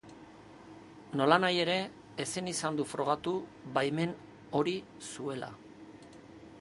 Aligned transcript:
Nolanahi 1.19 1.59
ere, 1.65 1.75
ezin 2.25 2.49
izan 2.53 2.79
du 2.79 2.87
frogatu 2.95 3.35
baimen 3.77 4.17
hori 4.61 4.75
zuela. 5.13 5.53